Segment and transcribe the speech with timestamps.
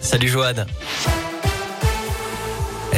[0.00, 0.66] Salut Joanne.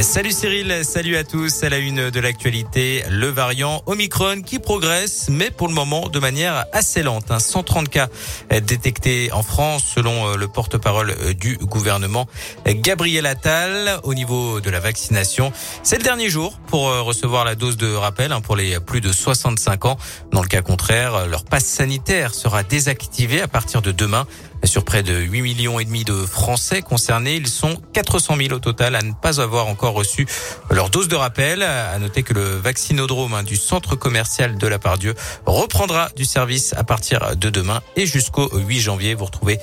[0.01, 1.63] Salut Cyril, salut à tous.
[1.63, 6.17] À la une de l'actualité, le variant Omicron qui progresse, mais pour le moment de
[6.17, 7.31] manière assez lente.
[7.31, 8.07] 130 cas
[8.49, 12.27] détectés en France selon euh, le porte-parole euh, du gouvernement
[12.65, 13.99] Gabriel Attal.
[14.03, 15.53] Au niveau de la vaccination,
[15.83, 18.99] c'est le dernier jour pour euh, recevoir la dose de rappel hein, pour les plus
[18.99, 19.97] de 65 ans.
[20.31, 24.25] Dans le cas contraire, leur passe sanitaire sera désactivé à partir de demain.
[24.63, 28.59] Sur près de 8 millions et demi de Français concernés, ils sont 400 000 au
[28.59, 30.25] total à ne pas avoir encore reçu
[30.71, 31.63] leur dose de rappel.
[31.63, 36.73] À noter que le vaccinodrome hein, du centre commercial de la Pardieu reprendra du service
[36.77, 39.15] à partir de demain et jusqu'au 8 janvier.
[39.15, 39.59] Vous retrouvez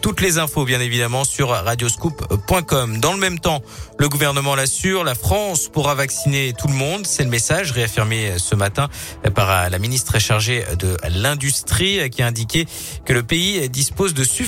[0.00, 3.00] toutes les infos, bien évidemment, sur radioscoop.com.
[3.00, 3.60] Dans le même temps,
[3.98, 7.06] le gouvernement l'assure, la France pourra vacciner tout le monde.
[7.06, 8.88] C'est le message réaffirmé ce matin
[9.34, 12.66] par la ministre chargée de l'industrie qui a indiqué
[13.04, 14.43] que le pays dispose de suffisamment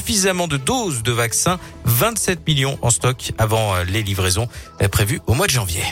[0.48, 4.48] de doses de vaccins, 27 millions en stock avant euh, les livraisons
[4.82, 5.82] euh, prévues au mois de janvier.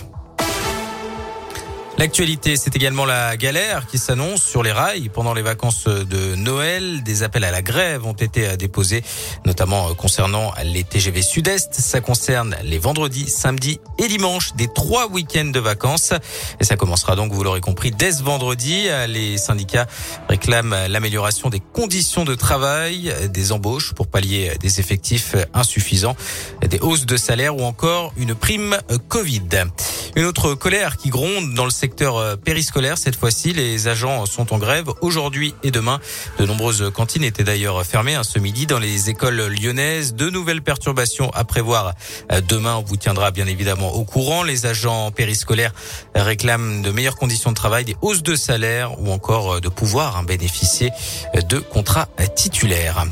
[1.97, 7.05] L'actualité, c'est également la galère qui s'annonce sur les rails pendant les vacances de Noël.
[7.05, 9.05] Des appels à la grève ont été déposés,
[9.47, 11.73] notamment concernant les TGV Sud-Est.
[11.75, 16.13] Ça concerne les vendredis, samedis et dimanches des trois week-ends de vacances.
[16.61, 18.89] Et ça commencera donc, vous l'aurez compris, dès ce vendredi.
[19.07, 19.87] Les syndicats
[20.29, 26.17] réclament l'amélioration des conditions de travail, des embauches pour pallier des effectifs insuffisants,
[26.69, 28.77] des hausses de salaire ou encore une prime
[29.09, 29.49] Covid.
[30.17, 32.99] Une autre colère qui gronde dans le secteur euh, périscolaire.
[32.99, 35.99] Cette fois-ci, les agents sont en grève aujourd'hui et demain.
[36.39, 40.15] De nombreuses cantines étaient d'ailleurs fermées hein, ce midi dans les écoles lyonnaises.
[40.15, 41.95] De nouvelles perturbations à prévoir
[42.31, 42.77] euh, demain.
[42.77, 44.45] On vous tiendra bien évidemment au courant.
[44.45, 45.73] Les agents périscolaires
[46.15, 50.17] réclament de meilleures conditions de travail, des hausses de salaire ou encore euh, de pouvoir
[50.17, 50.91] hein, bénéficier
[51.51, 53.05] de contrats titulaires.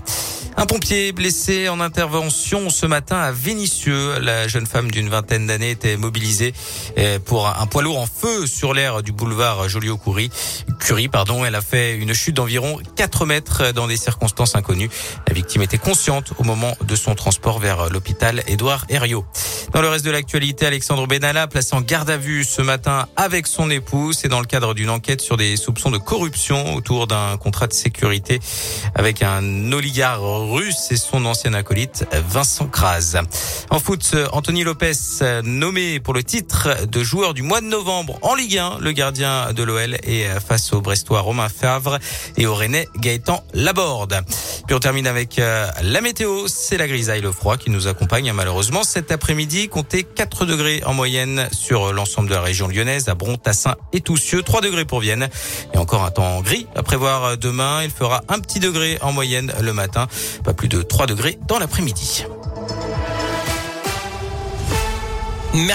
[0.56, 4.18] Un pompier blessé en intervention ce matin à Vénissieux.
[4.20, 6.52] La jeune femme d'une vingtaine d'années était mobilisée
[6.96, 10.30] eh, pour un poids lourd en feu sur l'air du boulevard Joliot-Curie.
[10.82, 11.44] Curie, pardon.
[11.44, 14.90] Elle a fait une chute d'environ 4 mètres dans des circonstances inconnues.
[15.28, 19.24] La victime était consciente au moment de son transport vers l'hôpital Édouard Herriot.
[19.72, 23.46] Dans le reste de l'actualité, Alexandre Benalla placé en garde à vue ce matin avec
[23.46, 24.18] son épouse.
[24.20, 27.72] C'est dans le cadre d'une enquête sur des soupçons de corruption autour d'un contrat de
[27.72, 28.40] sécurité
[28.94, 33.16] avec un oligarque russe et son ancien acolyte Vincent Kras.
[33.70, 34.92] En foot, Anthony Lopez
[35.44, 38.78] nommé pour le titre de joueur du mois de novembre en Ligue 1.
[38.80, 41.98] Le gardien de l'OL est face au Brestois Romain Favre
[42.36, 44.20] et au Rennais Gaëtan Laborde.
[44.66, 46.46] Puis on termine avec euh, la météo.
[46.46, 49.68] C'est la grisaille, le froid qui nous accompagne malheureusement cet après-midi.
[49.68, 54.00] Comptez 4 degrés en moyenne sur l'ensemble de la région lyonnaise, à Bron, Tassin et
[54.00, 54.42] Toussieux.
[54.42, 55.28] 3 degrés pour Vienne.
[55.74, 57.82] Et encore un temps gris à prévoir demain.
[57.82, 60.06] Il fera un petit degré en moyenne le matin.
[60.44, 62.24] Pas plus de 3 degrés dans l'après-midi.
[65.54, 65.68] Merci.